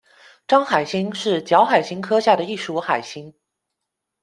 [0.47, 3.31] 章海星是角海星科下的一属海星。